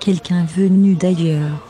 Quelqu'un 0.00 0.44
venu 0.44 0.94
d'ailleurs. 0.94 1.66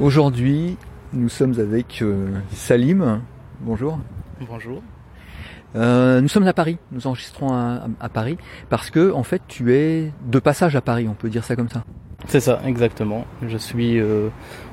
Aujourd'hui, 0.00 0.76
nous 1.12 1.28
sommes 1.28 1.58
avec 1.58 2.02
euh, 2.02 2.28
Salim. 2.52 3.22
Bonjour. 3.60 3.98
Bonjour. 4.48 4.82
Euh, 5.74 6.20
nous 6.20 6.28
sommes 6.28 6.46
à 6.46 6.52
Paris. 6.52 6.78
Nous 6.92 7.06
enregistrons 7.06 7.52
à, 7.52 7.86
à 8.00 8.08
Paris 8.08 8.36
parce 8.68 8.90
que, 8.90 9.12
en 9.12 9.22
fait, 9.22 9.42
tu 9.48 9.74
es 9.74 10.12
de 10.26 10.38
passage 10.38 10.76
à 10.76 10.80
Paris. 10.80 11.06
On 11.08 11.14
peut 11.14 11.28
dire 11.28 11.44
ça 11.44 11.56
comme 11.56 11.68
ça. 11.68 11.84
C'est 12.26 12.40
ça, 12.40 12.60
exactement. 12.66 13.24
Je 13.46 13.56
suis 13.56 14.00
euh, 14.00 14.28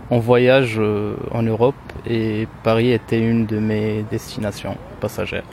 en 0.10 0.20
voyage 0.20 0.76
euh, 0.80 1.16
en 1.32 1.44
Europe 1.44 1.76
et 2.08 2.48
Paris 2.64 2.92
était 2.92 3.20
une 3.20 3.46
de 3.46 3.60
mes 3.60 4.04
destinations 4.10 4.78
passagères. 5.00 5.44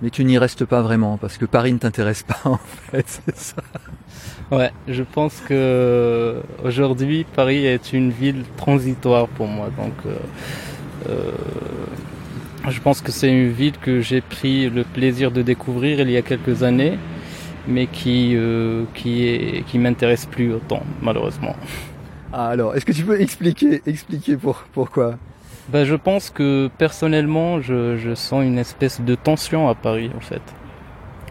Mais 0.00 0.10
tu 0.10 0.24
n'y 0.24 0.38
restes 0.38 0.64
pas 0.64 0.80
vraiment 0.80 1.16
parce 1.16 1.38
que 1.38 1.44
Paris 1.44 1.72
ne 1.72 1.78
t'intéresse 1.78 2.22
pas 2.22 2.38
en 2.44 2.58
fait, 2.58 3.04
c'est 3.06 3.36
ça. 3.36 3.62
Ouais, 4.50 4.70
je 4.86 5.02
pense 5.02 5.40
que 5.40 6.40
aujourd'hui 6.64 7.24
Paris 7.34 7.66
est 7.66 7.92
une 7.92 8.10
ville 8.10 8.44
transitoire 8.56 9.28
pour 9.28 9.46
moi. 9.46 9.70
Donc, 9.76 9.94
euh, 10.06 10.16
euh, 11.10 11.32
je 12.68 12.80
pense 12.80 13.00
que 13.00 13.12
c'est 13.12 13.28
une 13.30 13.50
ville 13.50 13.76
que 13.76 14.00
j'ai 14.00 14.20
pris 14.20 14.70
le 14.70 14.84
plaisir 14.84 15.30
de 15.32 15.42
découvrir 15.42 16.00
il 16.00 16.10
y 16.10 16.16
a 16.16 16.22
quelques 16.22 16.62
années, 16.62 16.98
mais 17.66 17.86
qui 17.88 18.34
euh, 18.36 18.84
qui 18.94 19.24
est 19.26 19.64
qui 19.66 19.78
m'intéresse 19.78 20.26
plus 20.26 20.52
autant 20.54 20.82
malheureusement. 21.02 21.56
Ah, 22.32 22.48
alors, 22.48 22.74
est-ce 22.76 22.84
que 22.84 22.92
tu 22.92 23.04
peux 23.04 23.20
expliquer 23.20 23.82
expliquer 23.86 24.36
pour, 24.36 24.64
pourquoi? 24.72 25.18
Ben, 25.68 25.84
je 25.84 25.94
pense 25.96 26.30
que 26.30 26.70
personnellement, 26.78 27.60
je, 27.60 27.96
je 27.98 28.14
sens 28.14 28.42
une 28.44 28.58
espèce 28.58 29.00
de 29.00 29.14
tension 29.14 29.68
à 29.68 29.74
Paris, 29.74 30.10
en 30.16 30.20
fait. 30.20 30.42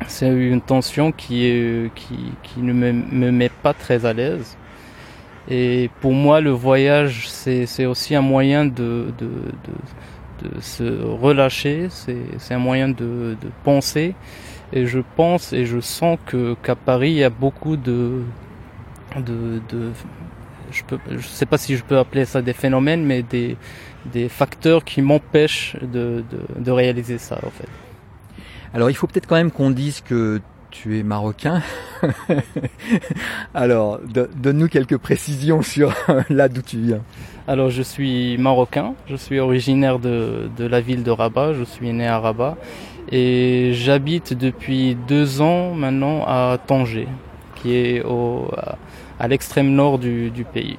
C'est 0.08 0.30
une 0.30 0.62
tension 0.62 1.12
qui, 1.12 1.46
est, 1.46 1.92
qui, 1.96 2.38
qui 2.44 2.62
ne 2.62 2.72
me, 2.74 2.92
me 2.94 3.32
met 3.32 3.50
pas 3.50 3.74
très 3.74 4.06
à 4.06 4.14
l'aise. 4.14 4.58
Et 5.50 5.90
pour 6.02 6.14
moi, 6.14 6.42
le 6.42 6.52
voyage, 6.52 7.30
c'est 7.30 7.86
aussi 7.86 8.16
un 8.16 8.22
moyen 8.22 8.66
de, 8.66 9.14
de, 9.18 9.30
de, 10.42 10.50
de 10.50 10.62
se 10.62 11.02
relâcher, 11.02 11.88
c'est 11.90 12.54
un 12.54 12.60
moyen 12.60 12.90
de, 12.90 13.38
de 13.42 13.50
penser. 13.64 14.14
Et 14.74 14.86
je 14.86 15.00
pense 15.16 15.54
et 15.54 15.66
je 15.66 15.80
sens 15.80 16.20
que 16.26 16.56
qu'à 16.62 16.76
Paris, 16.76 17.12
il 17.12 17.18
y 17.18 17.24
a 17.24 17.30
beaucoup 17.30 17.78
de, 17.78 18.24
de, 19.16 19.62
de 19.70 19.92
je 20.72 20.84
peux, 20.84 21.00
je 21.10 21.28
sais 21.28 21.46
pas 21.46 21.58
si 21.58 21.78
je 21.78 21.84
peux 21.84 21.98
appeler 21.98 22.26
ça 22.26 22.42
des 22.42 22.54
phénomènes, 22.54 23.06
mais 23.06 23.24
des, 23.24 23.58
des 24.12 24.30
facteurs 24.30 24.84
qui 24.84 25.02
m'empêchent 25.02 25.76
de, 25.82 26.24
de, 26.30 26.62
de 26.62 26.72
réaliser 26.72 27.18
ça, 27.18 27.38
en 27.46 27.50
fait. 27.50 27.68
Alors, 28.74 28.90
il 28.90 28.96
faut 28.96 29.08
peut-être 29.08 29.28
quand 29.28 29.36
même 29.36 29.52
qu'on 29.52 29.72
dise 29.72 30.02
que 30.02 30.42
tu 30.72 31.00
es 31.00 31.04
marocain. 31.04 31.62
Alors, 33.54 34.00
donne-nous 34.36 34.68
quelques 34.68 34.98
précisions 34.98 35.62
sur 35.74 35.94
là 36.30 36.50
d'où 36.50 36.62
tu 36.62 36.78
viens. 36.78 37.02
Alors, 37.48 37.70
je 37.70 37.82
suis 37.82 38.38
marocain. 38.38 38.94
Je 39.08 39.16
suis 39.16 39.40
originaire 39.40 40.00
de, 40.00 40.50
de 40.58 40.66
la 40.66 40.82
ville 40.82 41.04
de 41.04 41.12
Rabat. 41.12 41.54
Je 41.54 41.64
suis 41.64 41.92
né 41.94 42.08
à 42.08 42.20
Rabat. 42.20 42.58
Et 43.12 43.72
j'habite 43.74 44.34
depuis 44.34 44.96
deux 45.08 45.42
ans 45.42 45.74
maintenant 45.74 46.26
à 46.28 46.58
Tanger, 46.68 47.08
qui 47.56 47.74
est 47.74 48.04
au, 48.04 48.52
à 49.20 49.28
l'extrême 49.28 49.72
nord 49.72 49.98
du, 49.98 50.30
du, 50.30 50.44
pays. 50.44 50.78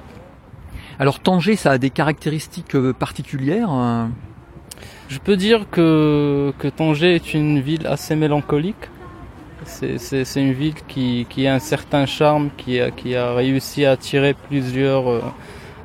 Alors 0.99 1.21
Tanger, 1.21 1.55
ça 1.55 1.71
a 1.71 1.77
des 1.77 1.91
caractéristiques 1.91 2.77
particulières 2.91 3.69
Je 5.07 5.17
peux 5.19 5.37
dire 5.37 5.69
que, 5.71 6.53
que 6.59 6.67
Tanger 6.67 7.15
est 7.15 7.33
une 7.33 7.61
ville 7.61 7.87
assez 7.87 8.17
mélancolique. 8.17 8.89
C'est 9.63 10.41
une 10.41 10.51
ville 10.51 10.75
qui, 10.89 11.47
a 11.47 11.53
un 11.53 11.59
certain 11.59 12.05
charme, 12.05 12.49
qui 12.57 12.79
a, 12.79 13.33
réussi 13.33 13.85
à 13.85 13.91
attirer 13.91 14.33
plusieurs 14.33 15.09
euh, 15.09 15.21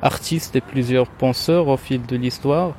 artistes 0.01 0.55
et 0.55 0.61
plusieurs 0.61 1.07
penseurs 1.07 1.69
au 1.69 1.77
fil 1.77 2.05
de 2.05 2.17
l'histoire. 2.17 2.73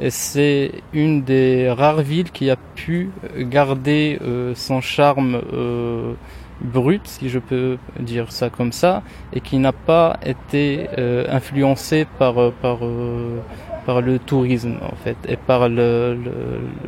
Et 0.00 0.10
c'est 0.10 0.72
une 0.92 1.22
des 1.22 1.70
rares 1.70 2.02
villes 2.02 2.30
qui 2.30 2.50
a 2.50 2.56
pu 2.56 3.10
garder 3.36 4.18
euh, 4.22 4.54
son 4.54 4.80
charme 4.80 5.40
euh, 5.52 6.14
brut, 6.60 7.06
si 7.06 7.28
je 7.28 7.38
peux 7.38 7.78
dire 8.00 8.32
ça 8.32 8.50
comme 8.50 8.72
ça, 8.72 9.02
et 9.32 9.40
qui 9.40 9.58
n'a 9.58 9.72
pas 9.72 10.18
été 10.24 10.88
euh, 10.98 11.24
influencé 11.30 12.06
par 12.18 12.52
par 12.62 12.78
par 13.86 14.00
le 14.00 14.18
tourisme 14.18 14.76
en 14.82 14.96
fait 14.96 15.16
et 15.28 15.36
par 15.36 15.68
le, 15.68 16.14
le, 16.14 16.32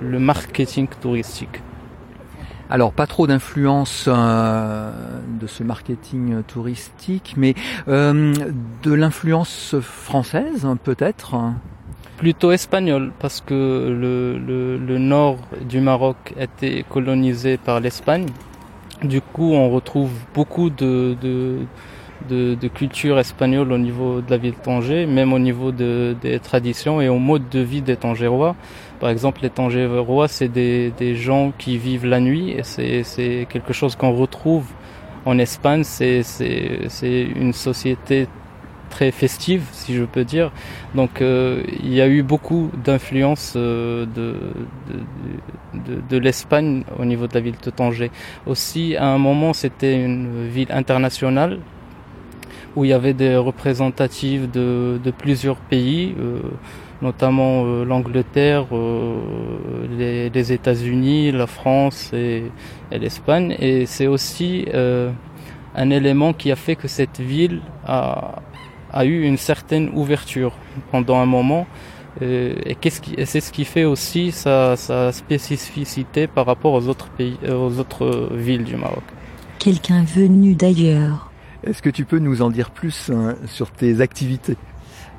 le 0.03 0.19
marketing 0.19 0.89
touristique. 1.01 1.63
Alors 2.69 2.93
pas 2.93 3.07
trop 3.07 3.27
d'influence 3.27 4.05
euh, 4.07 4.93
de 5.41 5.47
ce 5.47 5.65
marketing 5.65 6.43
touristique, 6.45 7.35
mais 7.37 7.55
euh, 7.89 8.33
de 8.83 8.93
l'influence 8.93 9.77
française 9.81 10.69
peut-être? 10.85 11.37
Plutôt 12.17 12.53
espagnole, 12.53 13.13
parce 13.19 13.41
que 13.41 13.55
le, 13.55 14.39
le, 14.39 14.77
le 14.77 14.99
nord 14.99 15.39
du 15.69 15.81
Maroc 15.81 16.35
était 16.39 16.85
colonisé 16.89 17.57
par 17.57 17.81
l'Espagne. 17.81 18.27
Du 19.03 19.22
coup, 19.22 19.53
on 19.55 19.71
retrouve 19.71 20.11
beaucoup 20.34 20.69
de, 20.69 21.16
de, 21.22 21.61
de, 22.28 22.55
de, 22.55 22.69
culture 22.69 23.19
espagnole 23.19 23.72
au 23.72 23.78
niveau 23.78 24.21
de 24.21 24.31
la 24.31 24.37
ville 24.37 24.53
de 24.53 24.62
Tanger, 24.62 25.06
même 25.06 25.33
au 25.33 25.38
niveau 25.38 25.72
de, 25.72 26.15
des 26.21 26.38
traditions 26.38 27.00
et 27.00 27.09
au 27.09 27.19
mode 27.19 27.49
de 27.49 27.60
vie 27.60 27.81
des 27.81 27.97
Tangérois. 27.97 28.56
Par 29.00 29.09
exemple, 29.09 29.41
les 29.43 29.49
Tangérois, 29.49 30.28
c'est 30.28 30.49
des, 30.49 30.93
des 30.99 31.16
gens 31.16 31.53
qui 31.56 31.78
vivent 31.78 32.05
la 32.05 32.21
nuit 32.21 32.50
et 32.50 32.62
c'est 32.62 33.47
quelque 33.49 33.72
chose 33.72 33.97
qu'on 33.97 34.12
retrouve 34.12 34.66
en 35.25 35.39
Espagne. 35.39 35.83
C'est 35.83 36.22
une 37.03 37.55
société 37.55 38.28
très 38.91 39.11
festive, 39.12 39.62
si 39.73 39.95
je 39.95 40.05
peux 40.05 40.25
dire. 40.25 40.53
Donc 40.95 41.23
euh, 41.23 41.62
il 41.83 41.95
y 41.95 42.03
a 42.03 42.09
eu 42.09 42.23
beaucoup 42.23 42.71
d'influence 42.84 43.55
euh, 43.56 44.05
de, 44.05 44.34
de, 46.11 46.19
l'Espagne 46.19 46.84
au 46.99 47.05
niveau 47.06 47.27
de 47.27 47.34
la 47.34 47.41
ville 47.41 47.55
de 47.65 47.71
Tanger. 47.71 48.11
Aussi, 48.47 48.97
à 48.97 49.06
un 49.06 49.19
moment, 49.19 49.53
c'était 49.55 50.05
une 50.05 50.47
ville 50.49 50.71
internationale 50.71 51.59
où 52.77 52.84
il 52.84 52.91
y 52.91 52.93
avait 52.93 53.15
des 53.15 53.37
représentatives 53.37 54.51
de, 54.51 55.01
de 55.03 55.11
plusieurs 55.11 55.57
pays, 55.57 56.15
euh, 56.21 56.41
notamment 57.03 57.65
l'Angleterre, 57.84 58.67
les, 59.99 60.53
États-Unis, 60.53 61.33
la 61.33 61.47
France 61.47 62.12
et, 62.12 62.45
l'Espagne. 62.93 63.57
Et 63.59 63.87
c'est 63.87 64.07
aussi 64.07 64.67
un 65.75 65.91
élément 65.91 66.33
qui 66.33 66.53
a 66.53 66.57
fait 66.57 66.77
que 66.77 66.89
cette 66.89 67.21
ville 67.21 67.61
a, 67.87 68.43
a 68.93 69.05
eu 69.05 69.23
une 69.23 69.37
certaine 69.37 69.91
ouverture 69.95 70.53
pendant 70.91 71.19
un 71.19 71.27
moment. 71.27 71.67
Euh, 72.23 72.55
et 72.67 72.75
qu'est-ce 72.75 73.01
qui, 73.01 73.15
c'est 73.25 73.41
ce 73.41 73.53
qui 73.53 73.65
fait 73.65 73.84
aussi 73.84 74.33
sa, 74.33 74.77
sa, 74.77 75.12
spécificité 75.12 76.27
par 76.27 76.45
rapport 76.47 76.73
aux 76.73 76.89
autres 76.89 77.09
pays, 77.09 77.37
aux 77.49 77.78
autres 77.78 78.31
villes 78.34 78.65
du 78.65 78.77
Maroc. 78.77 79.05
Quelqu'un 79.59 80.03
venu 80.03 80.55
d'ailleurs. 80.55 81.31
Est-ce 81.62 81.83
que 81.83 81.91
tu 81.91 82.05
peux 82.05 82.19
nous 82.19 82.43
en 82.43 82.51
dire 82.51 82.71
plus 82.71 83.11
hein, 83.11 83.37
sur 83.47 83.71
tes 83.71 84.01
activités? 84.01 84.56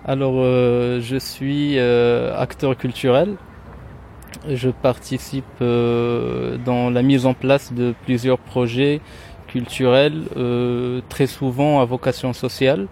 Alors, 0.03 0.33
euh, 0.37 0.99
je 0.99 1.17
suis 1.17 1.77
euh, 1.77 2.35
acteur 2.35 2.75
culturel. 2.75 3.35
Je 4.49 4.69
participe 4.69 5.45
euh, 5.61 6.57
dans 6.57 6.89
la 6.89 7.03
mise 7.03 7.27
en 7.27 7.35
place 7.35 7.71
de 7.71 7.93
plusieurs 8.05 8.39
projets 8.39 9.01
culturels, 9.47 10.23
très 11.09 11.27
souvent 11.27 11.81
à 11.81 11.85
vocation 11.85 12.31
sociale. 12.31 12.87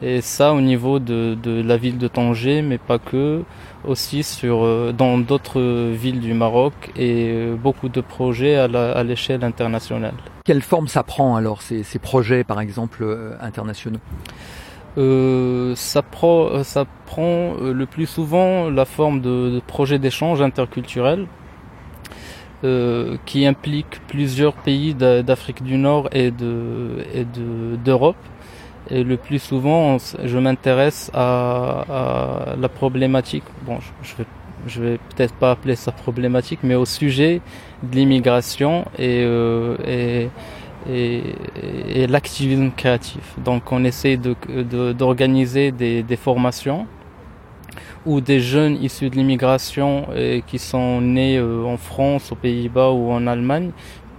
Et 0.00 0.20
ça 0.20 0.52
au 0.52 0.60
niveau 0.60 1.00
de, 1.00 1.36
de, 1.42 1.60
la 1.60 1.76
ville 1.76 1.98
de 1.98 2.06
Tanger, 2.06 2.62
mais 2.62 2.78
pas 2.78 2.98
que, 2.98 3.42
aussi 3.84 4.22
sur 4.22 4.92
dans 4.94 5.18
d'autres 5.18 5.60
villes 5.90 6.20
du 6.20 6.34
Maroc 6.34 6.72
et 6.96 7.48
beaucoup 7.60 7.88
de 7.88 8.00
projets 8.00 8.54
à 8.56 9.02
l'échelle 9.02 9.42
internationale. 9.42 10.14
Quelle 10.48 10.62
forme 10.62 10.88
ça 10.88 11.02
prend 11.02 11.36
alors 11.36 11.60
ces, 11.60 11.82
ces 11.82 11.98
projets 11.98 12.42
par 12.42 12.60
exemple 12.60 13.02
euh, 13.02 13.34
internationaux? 13.38 13.98
Euh, 14.96 15.74
ça, 15.74 16.00
pro, 16.00 16.62
ça 16.64 16.86
prend 17.04 17.52
le 17.60 17.84
plus 17.84 18.06
souvent 18.06 18.70
la 18.70 18.86
forme 18.86 19.20
de, 19.20 19.50
de 19.50 19.60
projets 19.60 19.98
d'échange 19.98 20.40
interculturel 20.40 21.26
euh, 22.64 23.18
qui 23.26 23.46
impliquent 23.46 24.00
plusieurs 24.08 24.54
pays 24.54 24.94
d'Afrique 24.94 25.62
du 25.62 25.76
Nord 25.76 26.08
et 26.12 26.30
de 26.30 27.04
et 27.12 27.26
d'Europe. 27.84 28.16
De, 28.16 28.24
et 28.24 28.37
le 28.90 29.16
plus 29.16 29.38
souvent, 29.38 29.98
je 29.98 30.38
m'intéresse 30.38 31.10
à, 31.14 32.54
la 32.58 32.68
problématique. 32.68 33.44
Bon, 33.62 33.78
je, 34.66 34.80
vais, 34.82 34.98
peut-être 35.14 35.34
pas 35.34 35.52
appeler 35.52 35.76
ça 35.76 35.92
problématique, 35.92 36.60
mais 36.62 36.74
au 36.74 36.84
sujet 36.84 37.40
de 37.82 37.96
l'immigration 37.96 38.84
et, 38.98 39.22
euh, 39.22 39.76
et, 39.86 40.28
et, 40.90 41.22
et 41.94 42.06
l'activisme 42.06 42.70
créatif. 42.76 43.34
Donc, 43.44 43.70
on 43.72 43.84
essaie 43.84 44.16
d'organiser 44.16 45.70
de, 45.72 46.02
des, 46.02 46.16
formations 46.16 46.86
ou 48.06 48.20
des 48.20 48.40
jeunes 48.40 48.82
issus 48.82 49.10
de 49.10 49.16
l'immigration 49.16 50.06
et 50.16 50.42
qui 50.46 50.58
sont 50.58 51.00
nés 51.00 51.40
en 51.40 51.76
France, 51.76 52.32
aux 52.32 52.36
Pays-Bas 52.36 52.90
ou 52.90 53.10
en 53.10 53.26
Allemagne 53.26 53.70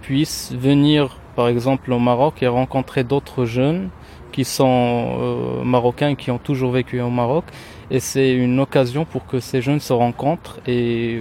puissent 0.02 0.52
venir 0.52 1.18
par 1.36 1.48
exemple 1.48 1.92
au 1.92 1.98
Maroc 1.98 2.42
et 2.42 2.48
rencontrer 2.48 3.04
d'autres 3.04 3.44
jeunes 3.44 3.90
qui 4.30 4.44
sont 4.44 5.18
euh, 5.20 5.64
marocains 5.64 6.14
qui 6.14 6.30
ont 6.30 6.38
toujours 6.38 6.72
vécu 6.72 7.00
au 7.00 7.10
Maroc 7.10 7.44
et 7.90 7.98
c'est 7.98 8.32
une 8.32 8.60
occasion 8.60 9.04
pour 9.04 9.26
que 9.26 9.40
ces 9.40 9.60
jeunes 9.60 9.80
se 9.80 9.92
rencontrent 9.92 10.60
et, 10.66 11.20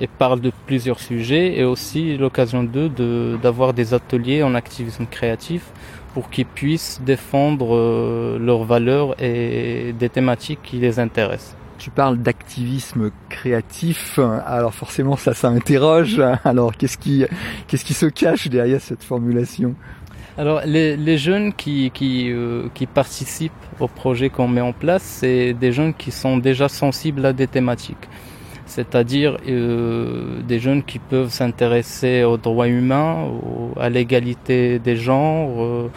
euh, 0.00 0.06
parlent 0.18 0.40
de 0.40 0.52
plusieurs 0.66 1.00
sujets 1.00 1.58
et 1.58 1.64
aussi 1.64 2.16
l'occasion 2.16 2.64
d'eux 2.64 2.88
de, 2.88 3.38
d'avoir 3.42 3.74
des 3.74 3.94
ateliers 3.94 4.42
en 4.42 4.54
activisme 4.54 5.06
créatif 5.06 5.62
pour 6.14 6.30
qu'ils 6.30 6.46
puissent 6.46 7.00
défendre 7.04 7.76
euh, 7.76 8.38
leurs 8.38 8.64
valeurs 8.64 9.14
et 9.22 9.94
des 9.98 10.08
thématiques 10.08 10.60
qui 10.62 10.78
les 10.78 10.98
intéressent. 10.98 11.56
Tu 11.78 11.90
parles 11.90 12.18
d'activisme 12.18 13.12
créatif, 13.28 14.18
alors 14.18 14.74
forcément 14.74 15.16
ça, 15.16 15.32
ça 15.32 15.48
interroge. 15.48 16.20
Alors 16.44 16.76
qu'est-ce 16.76 16.98
qui, 16.98 17.24
qu'est-ce 17.68 17.84
qui 17.84 17.94
se 17.94 18.06
cache 18.06 18.48
derrière 18.48 18.80
cette 18.80 19.04
formulation? 19.04 19.76
Alors 20.38 20.60
les, 20.64 21.18
jeunes 21.18 21.52
euh, 21.66 22.68
qui 22.72 22.86
participent 22.86 23.52
au 23.80 23.88
projet 23.88 24.30
qu'on 24.30 24.46
met 24.46 24.60
en 24.60 24.72
place, 24.72 25.02
c'est 25.02 25.52
des 25.52 25.72
jeunes 25.72 25.92
qui 25.92 26.12
sont 26.12 26.38
déjà 26.38 26.68
sensibles 26.68 27.26
à 27.26 27.32
des 27.32 27.48
thématiques. 27.48 28.08
C'est-à-dire 28.64 29.38
euh, 29.48 30.40
des 30.46 30.60
jeunes 30.60 30.84
qui 30.84 31.00
peuvent 31.00 31.30
s'intéresser 31.30 32.22
aux 32.22 32.36
droits 32.36 32.68
humains, 32.68 33.28
à 33.80 33.88
l'égalité 33.88 34.78
des 34.78 34.94
genres, 34.94 35.60
euh, 35.60 35.90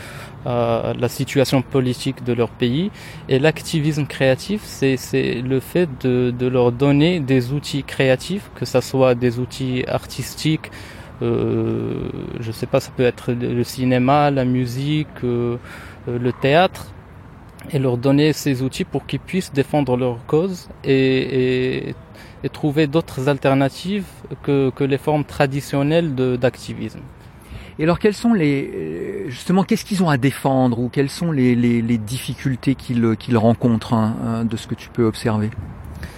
à 0.47 0.93
la 0.97 1.07
situation 1.07 1.61
politique 1.61 2.23
de 2.23 2.33
leur 2.33 2.49
pays. 2.49 2.89
Et 3.29 3.37
l'activisme 3.37 4.07
créatif, 4.07 4.61
c'est 4.63 5.43
le 5.43 5.59
fait 5.59 5.87
de, 6.01 6.31
de 6.31 6.47
leur 6.47 6.71
donner 6.71 7.19
des 7.19 7.53
outils 7.53 7.83
créatifs, 7.83 8.49
que 8.55 8.65
ce 8.65 8.81
soit 8.81 9.13
des 9.13 9.37
outils 9.37 9.83
artistiques, 9.87 10.71
euh, 11.21 12.09
je 12.39 12.51
sais 12.51 12.65
pas, 12.65 12.79
ça 12.79 12.91
peut 12.95 13.03
être 13.03 13.31
le 13.31 13.63
cinéma, 13.63 14.31
la 14.31 14.45
musique, 14.45 15.07
euh, 15.23 15.57
euh, 16.07 16.17
le 16.17 16.33
théâtre, 16.33 16.87
et 17.71 17.79
leur 17.79 17.97
donner 17.97 18.33
ces 18.33 18.63
outils 18.63 18.85
pour 18.85 19.05
qu'ils 19.05 19.19
puissent 19.19 19.53
défendre 19.53 19.95
leur 19.95 20.25
cause 20.25 20.67
et, 20.83 21.93
trouver 22.53 22.87
d'autres 22.87 23.29
alternatives 23.29 24.05
que, 24.41 24.71
les 24.79 24.97
formes 24.97 25.23
traditionnelles 25.23 26.15
d'activisme. 26.15 27.01
Et 27.77 27.83
alors, 27.83 27.99
quelles 27.99 28.15
sont 28.15 28.33
les 28.33 29.25
justement, 29.27 29.63
qu'est-ce 29.63 29.85
qu'ils 29.85 30.03
ont 30.03 30.09
à 30.09 30.17
défendre 30.17 30.79
ou 30.79 30.89
quelles 30.89 31.09
sont 31.09 31.31
les, 31.31 31.97
difficultés 31.99 32.73
qu'ils 32.73 33.15
qu'ils 33.17 33.37
rencontrent 33.37 33.93
hein, 33.93 34.43
de 34.43 34.57
ce 34.57 34.65
que 34.65 34.75
tu 34.75 34.89
peux 34.89 35.05
observer? 35.05 35.51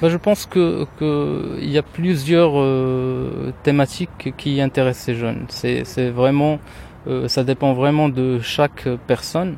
Bah, 0.02 0.10
je 0.10 0.18
pense 0.18 0.46
que 0.46 0.86
qu'il 0.98 1.70
y 1.70 1.78
a 1.78 1.82
plusieurs 1.82 2.54
euh, 2.60 3.54
thématiques 3.64 4.34
qui 4.38 4.62
intéressent 4.62 5.06
ces 5.06 5.16
jeunes. 5.16 5.46
C'est 5.50 6.10
vraiment, 6.10 6.60
euh, 7.08 7.28
ça 7.28 7.44
dépend 7.44 7.74
vraiment 7.74 8.10
de 8.10 8.40
chaque 8.40 8.88
personne. 9.08 9.56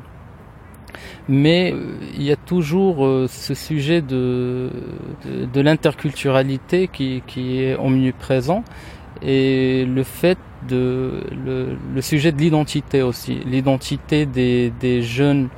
Mais 1.28 1.72
euh, 1.72 1.96
il 2.14 2.22
y 2.22 2.30
a 2.30 2.36
toujours 2.36 2.98
ce 3.28 3.54
sujet 3.54 4.00
de, 4.00 4.70
de, 5.52 5.60
l'interculturalité 5.60 6.88
qui, 6.92 7.22
qui 7.26 7.60
est 7.62 7.76
omniprésent 7.76 8.62
et 9.22 9.84
le 9.84 10.04
fait 10.04 10.38
de 10.68 11.24
le, 11.44 11.76
le 11.94 12.00
sujet 12.00 12.30
de 12.32 12.38
l'identité 12.38 13.02
aussi, 13.02 13.40
l'identité 13.44 14.26
des, 14.26 14.72
des 14.80 15.02
jeunes 15.02 15.48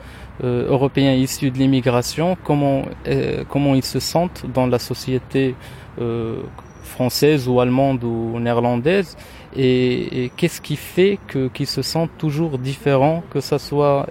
euh, 0.44 0.68
européens 0.68 1.14
issus 1.14 1.50
de 1.50 1.58
l'immigration, 1.58 2.36
comment, 2.44 2.82
euh, 3.08 3.42
comment 3.48 3.74
ils 3.74 3.84
se 3.84 3.98
sentent 3.98 4.44
dans 4.54 4.68
la 4.68 4.78
société 4.78 5.56
euh, 6.00 6.42
française 6.84 7.48
ou 7.48 7.58
allemande 7.60 8.04
ou 8.04 8.38
néerlandaise 8.38 9.16
et, 9.56 10.30
qu'est-ce 10.36 10.60
qui 10.60 10.76
fait 10.76 11.18
que 11.26 11.48
qu'ils 11.48 11.66
se 11.66 11.82
sentent 11.82 12.16
toujours 12.18 12.58
différents 12.58 13.24
que 13.30 13.40
ça 13.40 13.58
soit 13.58 14.06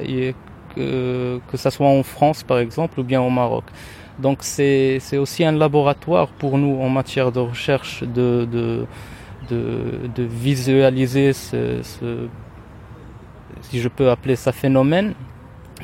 que, 0.76 1.40
que 1.50 1.58
ça 1.58 1.72
soit 1.72 1.88
en 1.88 2.04
France 2.04 2.44
par 2.44 2.60
exemple 2.60 3.00
ou 3.00 3.04
bien 3.04 3.22
au 3.22 3.30
Maroc. 3.30 3.64
Donc 4.20 4.40
c'est 4.42 5.00
aussi 5.18 5.46
un 5.46 5.54
laboratoire 5.54 6.28
pour 6.28 6.58
nous 6.58 6.82
en 6.82 6.90
matière 6.90 7.32
de 7.32 7.40
recherche 7.40 8.04
de 8.04 8.46
de 8.52 8.86
de, 9.50 10.24
visualiser 10.24 11.32
ce 11.32 12.28
si 13.62 13.80
je 13.80 13.88
peux 13.88 14.10
appeler 14.10 14.36
ça 14.36 14.52
phénomène 14.52 15.14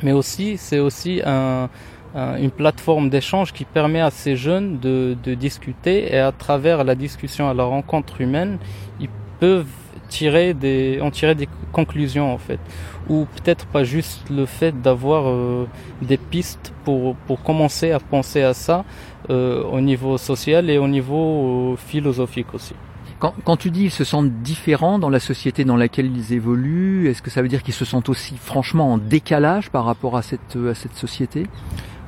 mais 0.02 0.12
aussi 0.12 0.56
c'est 0.56 0.78
aussi 0.78 1.22
un, 1.24 1.68
une 2.14 2.50
plateforme 2.50 3.10
d'échange 3.10 3.52
qui 3.52 3.64
permet 3.64 4.00
à 4.00 4.10
ces 4.10 4.36
jeunes 4.36 4.78
de, 4.78 5.16
de, 5.22 5.34
discuter 5.34 6.14
et 6.14 6.18
à 6.18 6.32
travers 6.32 6.84
la 6.84 6.94
discussion 6.94 7.48
à 7.48 7.54
la 7.54 7.64
rencontre 7.64 8.20
humaine, 8.20 8.58
ils 9.00 9.08
peuvent 9.40 9.66
tirer 10.08 10.54
des, 10.54 11.00
en 11.00 11.10
tirer 11.10 11.34
des 11.34 11.48
conclusions 11.72 12.32
en 12.32 12.38
fait, 12.38 12.60
ou 13.08 13.26
peut-être 13.36 13.66
pas 13.66 13.84
juste 13.84 14.30
le 14.30 14.46
fait 14.46 14.80
d'avoir 14.80 15.28
euh, 15.28 15.66
des 16.02 16.16
pistes 16.16 16.72
pour 16.84 17.16
pour 17.26 17.42
commencer 17.42 17.90
à 17.90 17.98
penser 17.98 18.42
à 18.42 18.54
ça 18.54 18.84
euh, 19.30 19.62
au 19.64 19.80
niveau 19.80 20.18
social 20.18 20.70
et 20.70 20.78
au 20.78 20.88
niveau 20.88 21.72
euh, 21.72 21.76
philosophique 21.76 22.54
aussi. 22.54 22.74
Quand, 23.18 23.56
tu 23.56 23.70
dis 23.70 23.84
ils 23.84 23.90
se 23.90 24.04
sentent 24.04 24.30
différents 24.42 24.98
dans 24.98 25.08
la 25.08 25.20
société 25.20 25.64
dans 25.64 25.76
laquelle 25.76 26.14
ils 26.14 26.32
évoluent, 26.32 27.08
est-ce 27.08 27.22
que 27.22 27.30
ça 27.30 27.40
veut 27.40 27.48
dire 27.48 27.62
qu'ils 27.62 27.74
se 27.74 27.84
sentent 27.84 28.08
aussi 28.08 28.36
franchement 28.36 28.92
en 28.92 28.98
décalage 28.98 29.70
par 29.70 29.84
rapport 29.84 30.16
à 30.16 30.22
cette, 30.22 30.58
cette 30.74 30.94
société? 30.94 31.46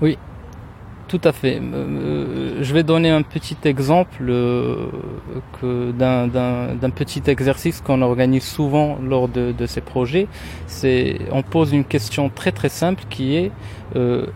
Oui, 0.02 0.18
tout 1.08 1.20
à 1.22 1.32
fait. 1.32 1.60
Je 2.60 2.72
vais 2.72 2.82
donner 2.82 3.10
un 3.10 3.22
petit 3.22 3.56
exemple 3.64 4.24
euh, 4.28 4.88
d'un 5.92 6.90
petit 6.90 7.22
exercice 7.26 7.80
qu'on 7.80 8.02
organise 8.02 8.42
souvent 8.42 8.98
lors 9.00 9.28
de, 9.28 9.66
ces 9.66 9.80
projets. 9.80 10.26
On 11.30 11.42
pose 11.42 11.72
une 11.72 11.84
question 11.84 12.28
très 12.28 12.50
très 12.50 12.68
simple 12.68 13.04
qui 13.08 13.36
est 13.36 13.52
euh, 13.94 14.26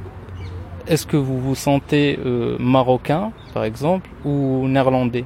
est-ce 0.86 1.06
que 1.06 1.16
vous 1.16 1.40
vous 1.40 1.56
sentez 1.56 2.18
euh, 2.24 2.56
marocain 2.60 3.32
par 3.52 3.64
exemple 3.64 4.08
ou 4.24 4.68
néerlandais? 4.68 5.24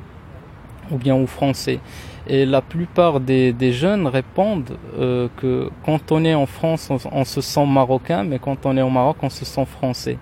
Ou 0.90 0.96
bien 0.96 1.14
au 1.14 1.26
français. 1.26 1.80
Et 2.26 2.46
la 2.46 2.62
plupart 2.62 3.20
des, 3.20 3.52
des 3.52 3.72
jeunes 3.72 4.06
répondent 4.06 4.78
euh, 4.98 5.28
que 5.36 5.70
quand 5.84 6.10
on 6.10 6.24
est 6.24 6.34
en 6.34 6.46
France, 6.46 6.90
on, 7.12 7.24
se 7.24 7.40
sent 7.40 7.66
marocain, 7.66 8.24
mais 8.24 8.38
quand 8.38 8.64
on 8.64 8.76
est 8.76 8.82
au 8.82 8.88
Maroc, 8.88 9.16
on 9.22 9.28
se 9.28 9.44
sent 9.44 9.66
français. 9.66 10.18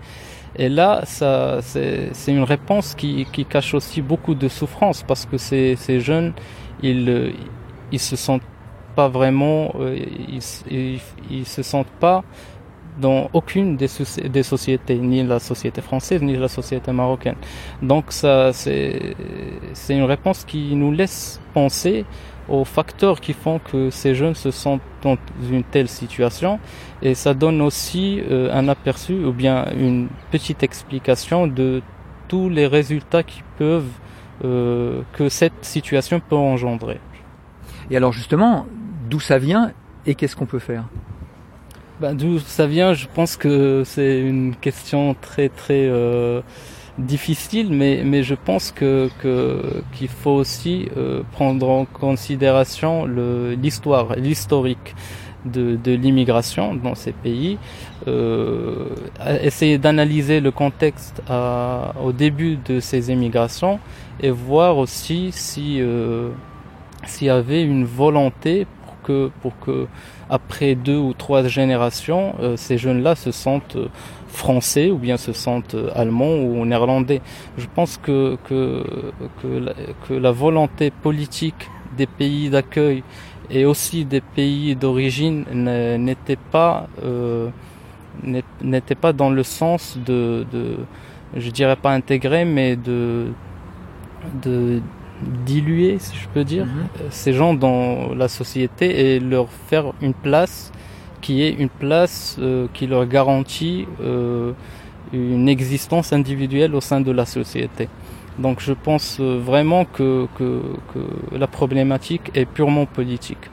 Et 0.57 0.69
là, 0.69 1.03
ça, 1.05 1.61
c'est 1.63 2.13
une 2.29 2.43
réponse 2.43 2.95
qui, 2.95 3.27
qui 3.33 3.45
cache 3.45 3.73
aussi 3.75 4.03
beaucoup 4.03 4.35
de 4.35 4.49
souffrance 4.49 5.03
parce 5.03 5.25
que 5.25 5.39
ces, 5.39 5.77
ces 5.77 6.01
jeunes, 6.01 6.33
ils, 6.83 7.33
ils 7.93 8.01
se 8.01 8.17
sentent 8.17 8.43
pas 8.97 9.09
vraiment, 9.09 9.73
euh, 9.81 9.97
ils, 10.29 10.43
ils, 10.71 11.01
ils 11.31 11.47
se 11.47 11.63
sentent 11.63 11.87
pas 12.01 12.25
dans 13.01 13.31
aucune 13.33 13.77
des, 13.77 13.89
sociétés, 13.89 14.97
ni 14.97 15.23
la 15.23 15.39
société 15.39 15.81
française, 15.81 16.23
ni 16.23 16.37
la 16.37 16.49
société 16.49 16.93
marocaine. 16.93 17.37
Donc 17.81 18.13
ça, 18.13 18.53
c'est 18.53 19.15
une 19.89 20.05
réponse 20.05 20.45
qui 20.45 20.75
nous 20.75 20.93
laisse 20.93 21.41
penser 21.55 22.05
aux 22.49 22.65
facteurs 22.65 23.21
qui 23.21 23.33
font 23.33 23.61
que 23.61 23.91
ces 23.91 24.15
jeunes 24.15 24.35
se 24.35 24.51
sentent 24.51 24.83
dans 25.03 25.17
une 25.51 25.63
telle 25.63 25.89
situation 25.89 26.59
et 27.01 27.15
ça 27.15 27.35
donne 27.35 27.61
aussi 27.63 28.21
euh, 28.31 28.53
un 28.53 28.69
aperçu 28.69 29.15
ou 29.25 29.33
bien 29.33 29.67
une 29.77 30.09
petite 30.31 30.63
explication 30.63 31.47
de 31.47 31.83
tous 32.29 32.49
les 32.49 32.67
résultats 32.67 33.23
qui 33.23 33.43
peuvent 33.59 33.93
euh, 34.45 35.03
que 35.13 35.29
cette 35.29 35.65
situation 35.65 36.21
peut 36.21 36.37
engendrer. 36.37 36.99
Et 37.91 37.97
alors 37.97 38.13
justement, 38.13 38.67
d'où 39.09 39.21
ça 39.21 39.39
vient 39.39 39.73
et 40.05 40.15
qu'est-ce 40.15 40.35
qu'on 40.35 40.47
peut 40.47 40.59
faire? 40.59 40.85
Ben, 42.03 42.15
D'où 42.17 42.41
ça 42.41 42.67
vient, 42.67 42.95
je 42.95 43.07
pense 43.15 43.37
que 43.37 43.85
c'est 43.85 44.19
une 44.19 44.57
question 44.57 45.15
très 45.21 45.49
très 45.49 45.87
euh, 45.87 46.41
difficile, 46.99 47.69
mais, 47.71 48.03
mais 48.05 48.25
je 48.25 48.35
pense 48.35 48.73
que 48.73 49.09
qu'il 49.93 50.09
faut 50.09 50.33
aussi 50.33 50.89
euh, 50.97 51.23
prendre 51.31 51.69
en 51.69 51.85
considération 51.85 53.07
l'histoire, 53.07 54.17
l'historique 54.17 54.97
de, 55.45 55.77
de 55.77 55.93
l'immigration 55.93 56.75
dans 56.75 56.97
ces 56.97 57.13
pays, 57.13 57.57
euh, 58.09 58.87
essayer 59.41 59.79
d'analyser 59.79 60.41
le 60.41 60.51
contexte 60.51 61.23
au 62.05 62.11
début 62.11 62.59
de 62.65 62.81
ces 62.81 63.13
immigrations 63.13 63.79
et 64.21 64.31
voir 64.31 64.77
aussi 64.77 65.31
si 65.31 65.81
s'il 67.07 67.27
y 67.29 67.31
avait 67.31 67.63
une 67.63 67.85
volonté 67.85 68.67
que 69.03 69.31
pour 69.41 69.59
que 69.61 69.87
après 70.31 70.75
deux 70.75 70.97
ou 70.97 71.13
trois 71.13 71.47
générations, 71.47 72.35
euh, 72.41 72.57
ces 72.57 72.79
jeunes-là 72.79 73.15
se 73.15 73.31
sentent 73.31 73.77
euh, 73.77 73.89
français 74.29 74.91
ou 74.91 74.97
bien 74.97 75.17
se 75.17 75.33
sentent 75.33 75.75
euh, 75.75 75.91
allemands 75.95 76.37
ou 76.37 76.65
néerlandais. 76.65 77.21
Je 77.59 77.67
pense 77.75 77.99
que, 77.99 78.39
que, 78.49 78.85
que, 79.43 80.15
la, 80.15 80.33
volonté 80.33 80.91
politique 80.91 81.69
des 81.97 82.07
pays 82.07 82.49
d'accueil 82.49 83.03
et 83.51 83.67
aussi 83.67 84.05
des 84.05 84.23
pays 84.23 84.75
d'origine 84.77 85.45
n'était 85.99 86.39
pas 86.51 86.89
n'était 88.63 88.95
pas 88.95 89.13
dans 89.13 89.31
le 89.31 89.43
sens 89.43 89.99
de, 90.07 90.47
je 91.37 91.51
dirais 91.51 91.77
pas 91.77 91.93
intégrer, 91.93 92.45
mais 92.45 92.77
de 92.77 93.33
diluer, 95.47 95.99
si 95.99 96.17
je 96.17 96.29
peux 96.29 96.45
dire, 96.45 96.67
Mhm. 96.67 96.87
ces 97.11 97.33
gens 97.33 97.55
dans 97.55 98.15
la 98.15 98.29
société 98.29 99.15
et 99.15 99.21
leur 99.21 99.49
faire 99.69 99.93
une 100.01 100.15
place 100.15 100.73
qui 101.21 101.43
est 101.43 101.53
une 101.53 101.69
place 101.69 102.37
euh, 102.41 102.67
qui 102.75 102.87
leur 102.87 103.07
garantit 103.07 103.87
euh, 104.03 104.53
une 105.13 105.49
existence 105.49 106.13
individuelle 106.13 106.75
au 106.75 106.81
sein 106.81 107.01
de 107.01 107.13
la 107.13 107.25
société. 107.27 107.89
Donc 108.39 108.61
je 108.61 108.73
pense 108.73 109.19
euh, 109.21 109.39
vraiment 109.39 109.85
que, 109.85 110.27
que, 110.37 110.61
que 110.93 111.37
la 111.37 111.47
problématique 111.47 112.31
est 112.35 112.47
purement 112.47 112.87
politique. 112.87 113.51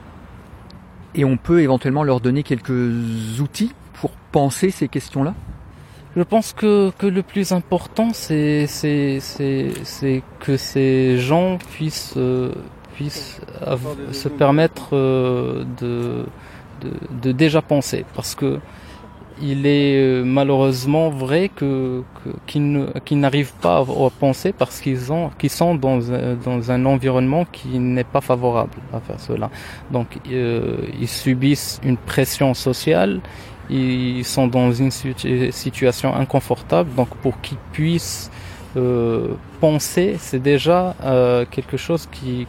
Et 1.14 1.24
on 1.24 1.36
peut 1.36 1.60
éventuellement 1.60 2.02
leur 2.04 2.20
donner 2.20 2.42
quelques 2.42 3.40
outils 3.40 3.72
pour 3.94 4.10
penser 4.32 4.70
ces 4.70 4.88
questions-là? 4.88 5.34
Je 6.16 6.22
pense 6.22 6.52
que, 6.52 6.90
que 6.98 7.06
le 7.06 7.22
plus 7.22 7.52
important, 7.52 8.08
c'est, 8.12 8.66
que 10.40 10.56
ces 10.56 11.18
gens 11.18 11.58
puissent, 11.72 12.14
euh, 12.16 12.52
puissent 12.94 13.40
se 14.12 14.28
permettre 14.28 14.88
euh, 14.92 15.64
de, 15.80 16.26
de, 16.80 16.90
de 17.22 17.32
déjà 17.32 17.62
penser. 17.62 18.04
Parce 18.14 18.34
que 18.34 18.58
il 19.42 19.66
est 19.66 19.96
euh, 19.96 20.22
malheureusement 20.24 21.08
vrai 21.08 21.48
que, 21.48 22.02
qu'ils, 22.46 22.86
qu'ils 23.04 23.20
n'arrivent 23.20 23.54
pas 23.62 23.78
à, 23.78 23.80
à 23.80 24.10
penser 24.10 24.52
parce 24.52 24.80
qu'ils, 24.80 25.12
ont, 25.12 25.30
qu'ils 25.38 25.50
sont 25.50 25.74
dans 25.74 26.12
un, 26.12 26.34
dans 26.34 26.70
un 26.70 26.84
environnement 26.84 27.46
qui 27.50 27.78
n'est 27.78 28.04
pas 28.04 28.20
favorable 28.20 28.72
à 28.92 29.00
faire 29.00 29.18
cela. 29.20 29.50
Donc 29.90 30.18
euh, 30.30 30.76
ils 31.00 31.08
subissent 31.08 31.80
une 31.84 31.96
pression 31.96 32.52
sociale 32.52 33.20
ils 33.70 34.24
sont 34.24 34.46
dans 34.48 34.72
une 34.72 34.90
situ- 34.90 35.52
situation 35.52 36.14
inconfortable. 36.14 36.90
Donc 36.96 37.08
pour 37.22 37.40
qu'ils 37.40 37.58
puissent 37.72 38.30
euh, 38.76 39.28
penser, 39.60 40.16
c'est 40.18 40.42
déjà 40.42 40.94
euh, 41.04 41.44
quelque 41.50 41.76
chose 41.76 42.08
qui, 42.10 42.46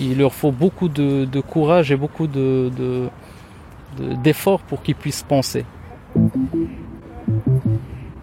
il, 0.00 0.18
leur 0.18 0.32
faut 0.32 0.52
beaucoup 0.52 0.88
de, 0.88 1.24
courage 1.40 1.90
et 1.92 1.96
beaucoup 1.96 2.26
de, 2.26 2.70
de- 2.76 3.08
de- 3.98 4.14
d'efforts 4.22 4.60
pour 4.60 4.82
qu'ils 4.82 4.94
puissent 4.94 5.22
penser. 5.24 5.64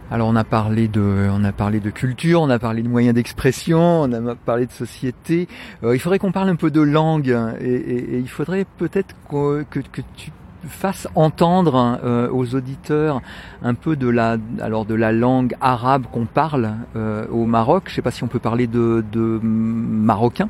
Alors 0.10 0.28
on 0.28 0.36
a 0.36 0.44
parlé 0.44 0.90
de, 0.90 1.30
on 1.32 1.44
a 1.46 1.54
parlé 1.54 1.80
de 1.80 1.90
culture, 1.90 2.42
on 2.42 2.50
a 2.50 2.60
parlé 2.60 2.82
de 2.84 2.90
moyens 2.90 3.16
d'expression, 3.16 4.02
on 4.02 4.28
a 4.28 4.36
parlé 4.36 4.66
de 4.66 4.72
société. 4.72 5.48
Euh, 5.84 5.96
il 5.96 6.00
faudrait 6.00 6.20
qu'on 6.20 6.34
parle 6.34 6.50
un 6.50 6.56
peu 6.58 6.70
de 6.70 6.82
langue 6.82 7.34
et, 7.62 7.66
et- 7.76 8.18
il 8.18 8.28
faudrait 8.28 8.66
peut-être 8.78 9.16
que 9.30 10.02
tu 10.18 10.32
fasse 10.68 11.08
entendre 11.16 12.00
euh, 12.04 12.30
aux 12.32 12.56
auditeurs 12.56 13.22
un 13.64 13.74
peu 13.74 13.96
de 13.96 14.08
la, 14.08 14.38
alors 14.60 14.86
de 14.86 14.96
la 14.96 15.12
langue 15.12 15.56
arabe 15.62 16.06
qu'on 16.12 16.26
parle 16.26 16.72
euh, 16.96 17.26
au 17.32 17.46
Maroc. 17.46 17.84
Je 17.88 17.92
ne 17.92 17.96
sais 17.96 18.02
pas 18.02 18.12
si 18.12 18.24
on 18.24 18.28
peut 18.28 18.40
parler 18.40 18.68
de, 18.68 19.04
marocain. 19.42 20.50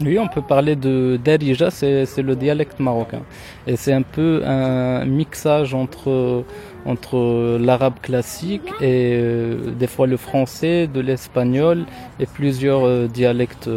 Oui, 0.00 0.18
on 0.18 0.26
peut 0.26 0.42
parler 0.42 0.74
de 0.74 1.18
Darija, 1.22 1.70
c'est 1.70 2.22
le 2.22 2.34
dialecte 2.34 2.80
marocain. 2.80 3.22
Et 3.66 3.76
c'est 3.76 3.92
un 3.92 4.02
peu 4.02 4.42
un 4.44 5.04
mixage 5.04 5.74
entre, 5.74 6.44
entre 6.84 7.58
l'arabe 7.60 8.00
classique 8.02 8.68
et 8.80 9.14
euh, 9.14 9.70
des 9.78 9.86
fois 9.86 10.08
le 10.08 10.16
français, 10.16 10.88
de 10.88 11.00
l'espagnol 11.00 11.84
et 12.18 12.26
plusieurs 12.26 13.08
dialectes 13.08 13.70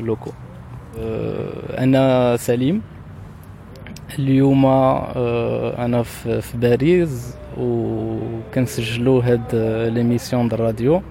locaux. 0.00 0.34
Anna 1.76 2.36
Salim, 2.38 2.80
اليوم 4.18 4.66
آه، 4.66 5.84
أنا 5.84 6.02
في 6.02 6.42
باريس 6.54 7.34
وكنسجلوا 7.58 9.22
هاد 9.22 9.54
ليميسيون 9.94 10.48
د 10.48 10.54
الراديو. 10.54 11.02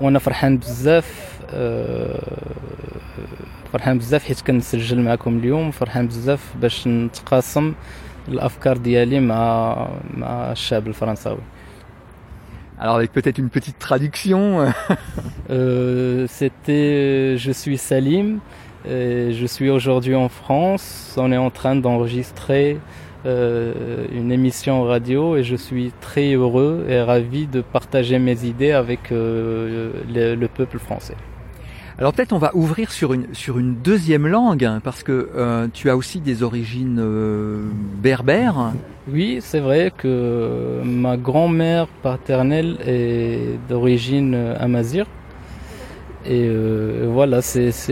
وأنا 0.00 0.18
فرحان 0.18 0.58
بزاف 0.58 1.40
آه، 1.54 2.22
فرحان 3.72 3.98
بزاف 3.98 4.24
حيت 4.24 4.40
كنسجل 4.40 5.00
معكم 5.00 5.38
اليوم. 5.38 5.70
فرحان 5.70 6.06
بزاف 6.06 6.54
باش 6.60 6.86
نتقاسم 6.86 7.74
الأفكار 8.28 8.76
ديالي 8.76 9.20
مع 9.20 9.74
مع 10.14 10.52
الشعب 10.52 10.86
الفرنساوي. 10.86 11.40
Alors 12.80 12.96
avec 12.96 13.12
peut-être 13.12 13.36
une 13.38 13.50
petite 13.50 13.78
traduction. 13.78 14.72
Euh, 15.50 16.26
C'était 16.28 17.36
Je 17.36 17.50
suis 17.50 17.76
Salim, 17.76 18.38
et 18.88 19.32
je 19.32 19.46
suis 19.46 19.68
aujourd'hui 19.68 20.14
en 20.14 20.28
France. 20.28 21.16
On 21.16 21.32
est 21.32 21.36
en 21.36 21.50
train 21.50 21.74
d'enregistrer 21.74 22.78
euh, 23.26 24.06
une 24.12 24.30
émission 24.30 24.84
radio 24.84 25.36
et 25.36 25.42
je 25.42 25.56
suis 25.56 25.92
très 26.00 26.34
heureux 26.34 26.86
et 26.88 27.00
ravi 27.00 27.48
de 27.48 27.62
partager 27.62 28.20
mes 28.20 28.44
idées 28.44 28.70
avec 28.70 29.10
euh, 29.10 29.90
le 30.08 30.46
peuple 30.46 30.78
français. 30.78 31.16
Alors 32.00 32.14
peut-être 32.14 32.32
on 32.32 32.38
va 32.38 32.50
ouvrir 32.54 32.92
sur 32.92 33.12
une 33.12 33.26
sur 33.34 33.58
une 33.58 33.74
deuxième 33.74 34.26
langue 34.26 34.64
hein, 34.64 34.80
parce 34.82 35.02
que 35.02 35.28
euh, 35.36 35.68
tu 35.70 35.90
as 35.90 35.96
aussi 35.96 36.20
des 36.20 36.42
origines 36.42 36.98
euh, 36.98 37.60
berbères. 38.02 38.72
Oui, 39.12 39.40
c'est 39.42 39.60
vrai 39.60 39.92
que 39.94 40.80
ma 40.82 41.18
grand-mère 41.18 41.88
paternelle 42.02 42.78
est 42.86 43.58
d'origine 43.68 44.34
amazigh. 44.58 45.04
Et 46.24 46.46
euh, 46.48 47.06
voilà, 47.10 47.42
c'est, 47.42 47.70
ça 47.70 47.86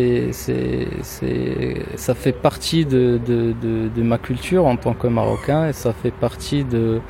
fait 2.15 2.33
partie 2.33 2.87
de 2.87 4.03
ma 4.03 4.17
culture 4.17 4.65
en 4.65 4.77
tant 4.77 4.95
que 4.95 5.07
Marocain 5.07 5.69
et 5.69 5.75
ça 5.75 5.93
fait 5.93 6.13
partie 6.13 6.65
de, 6.65 7.01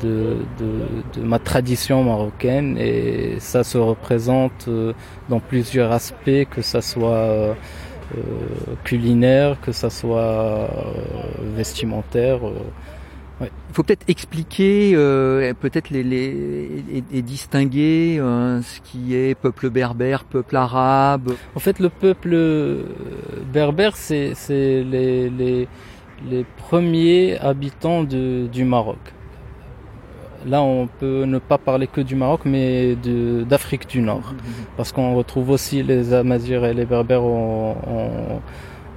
de, 0.00 0.36
de, 0.58 1.20
de 1.20 1.26
ma 1.26 1.38
tradition 1.38 2.04
marocaine 2.04 2.76
et 2.78 3.36
ça 3.38 3.64
se 3.64 3.78
représente 3.78 4.66
euh, 4.68 4.92
dans 5.28 5.40
plusieurs 5.40 5.92
aspects, 5.92 6.46
que 6.50 6.62
ça 6.62 6.80
soit 6.80 7.08
euh, 7.10 7.54
euh, 8.16 8.20
culinaire, 8.84 9.56
que 9.60 9.72
ça 9.72 9.90
soit 9.90 10.68
vestimentaire. 11.56 12.40
Il 13.42 13.48
faut 13.72 13.82
peut-être 13.82 14.04
expliquer, 14.06 14.92
euh, 14.94 15.54
peut-être 15.58 15.88
les, 15.88 16.02
les 16.02 16.84
et, 16.92 17.04
et 17.18 17.22
distinguer 17.22 18.18
euh, 18.20 18.60
ce 18.60 18.80
qui 18.82 19.14
est 19.14 19.34
peuple 19.34 19.70
berbère, 19.70 20.24
peuple 20.24 20.56
arabe. 20.56 21.32
En 21.54 21.58
fait, 21.58 21.78
le 21.78 21.88
peuple 21.88 22.36
berbère, 23.50 23.96
c'est 23.96 24.34
c'est 24.34 24.82
les, 24.84 25.30
les, 25.30 25.68
les 26.28 26.44
premiers 26.58 27.38
habitants 27.40 28.04
de- 28.04 28.46
du 28.52 28.64
Maroc. 28.64 28.98
Là, 30.46 30.62
on 30.62 30.86
peut 30.86 31.24
ne 31.24 31.38
pas 31.38 31.58
parler 31.58 31.86
que 31.86 32.00
du 32.00 32.14
Maroc, 32.16 32.40
mais 32.46 32.96
d'Afrique 33.48 33.86
du 33.88 34.00
Nord. 34.00 34.34
Parce 34.76 34.90
qu'on 34.92 35.14
retrouve 35.14 35.50
aussi 35.50 35.82
les 35.82 36.14
Amazirs 36.14 36.64
et 36.64 36.72
les 36.74 36.86
Berbères 36.86 37.22
en, 37.22 38.40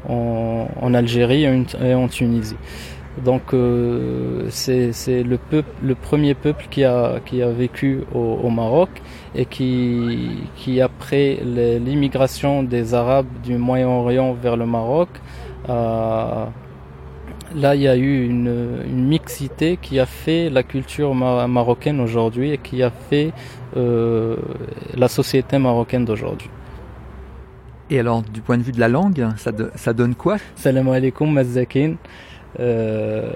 en, 0.08 0.14
en- 0.14 0.68
en 0.82 0.94
Algérie 0.94 1.44
et 1.44 1.94
en- 1.96 2.08
Tunisie. 2.08 2.56
Donc 3.24 3.54
euh, 3.54 4.46
c'est 4.50 5.22
le 5.24 5.38
peuple, 5.38 5.70
le 5.84 5.94
premier 5.94 6.34
peuple 6.34 6.66
qui 6.72 6.84
a 6.84 7.20
qui 7.24 7.44
a 7.44 7.50
vécu 7.52 8.00
au, 8.14 8.40
au 8.44 8.50
Maroc 8.50 8.90
et 9.36 9.46
qui 9.46 10.40
qui 10.56 10.82
après 10.82 11.40
l'immigration 11.86 12.64
des 12.64 12.96
Arabes 12.96 13.28
du 13.44 13.56
Moyen-Orient 13.58 14.34
vers 14.34 14.58
le 14.58 14.66
Maroc, 14.66 15.10
euh, 15.70 16.46
là 17.56 17.76
il 17.76 17.82
y 17.82 17.88
a 17.88 17.96
eu 17.96 18.26
une, 18.26 18.82
une 18.86 19.06
mixité 19.08 19.78
qui 19.82 20.00
a 20.00 20.06
fait 20.06 20.50
la 20.50 20.64
culture 20.64 21.14
ma- 21.16 21.48
marocaine 21.48 22.00
aujourd'hui 22.00 22.52
et 22.52 22.58
qui 22.58 22.84
a 22.84 22.90
fait 22.92 23.32
euh, 23.78 24.36
la 24.96 25.08
société 25.08 25.58
marocaine 25.58 26.06
d'aujourd'hui. 26.06 26.50
Et 27.90 28.00
alors 28.00 28.22
du 28.24 28.42
point 28.42 28.58
de 28.58 28.64
vue 28.64 28.72
de 28.72 28.80
la 28.80 28.88
langue, 28.88 29.28
ça, 29.38 29.52
do- 29.52 29.70
ça 29.76 29.94
donne 29.94 30.16
quoi? 30.16 30.38
Salam 30.56 30.88
alaikum 30.90 31.32
mazzakin. 31.32 31.96
Euh. 32.60 33.32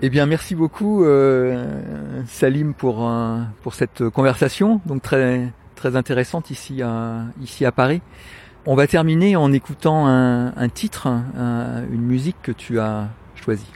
Eh 0.00 0.10
bien 0.10 0.26
merci 0.26 0.54
beaucoup 0.54 1.04
euh, 1.04 1.64
Salim 2.26 2.74
pour 2.74 3.08
euh, 3.08 3.38
pour 3.62 3.74
cette 3.74 4.08
conversation 4.10 4.80
donc 4.84 5.02
très 5.02 5.48
très 5.76 5.94
intéressante 5.96 6.50
ici 6.50 6.82
à 6.82 7.24
ici 7.40 7.64
à 7.64 7.72
Paris. 7.72 8.02
On 8.64 8.74
va 8.76 8.86
terminer 8.86 9.34
en 9.36 9.52
écoutant 9.52 10.06
un, 10.06 10.68
titre, 10.68 11.08
un- 11.08 11.82
une 11.92 12.02
musique 12.02 12.36
que 12.42 12.52
tu 12.52 12.78
as 12.78 13.08
choisie. 13.34 13.66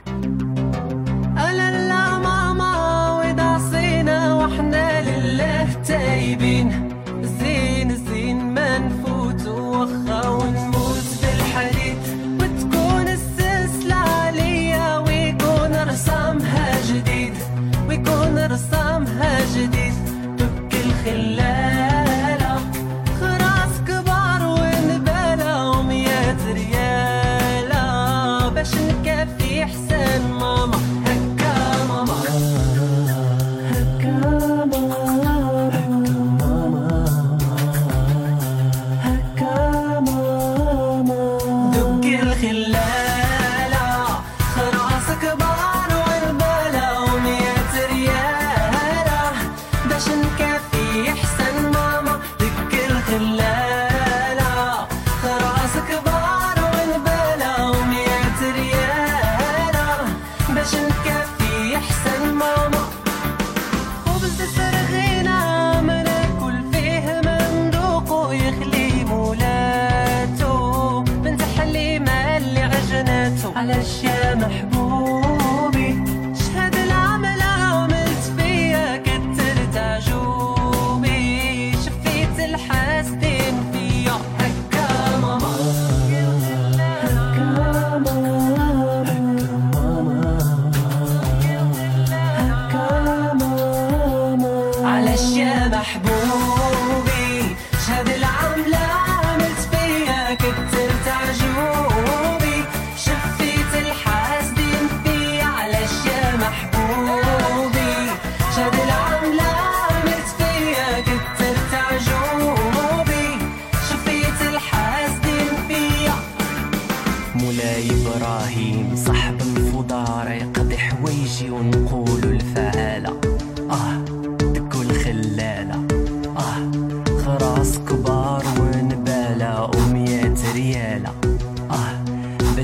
movie, 96.07 97.55
sabe 97.85 98.17
la 98.17 98.86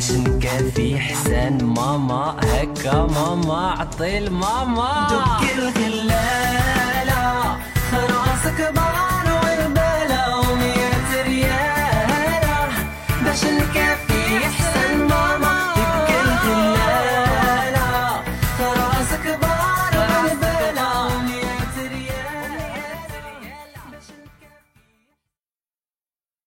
مش 0.04 0.12
مكافي 0.12 1.00
حسان. 1.00 1.64
ماما 1.64 2.36
هكا 2.44 3.08
ماما 3.16 3.72
عطي 3.80 4.18
الماما 4.18 5.08
دك 5.10 5.58
الغلالة 5.58 7.58
راسك 7.94 8.74
بار 8.76 9.26
وبلا 9.40 10.36
ومية 10.36 11.24
ريالة. 11.26 12.68
باش 13.26 13.44
نكافي 13.44 13.83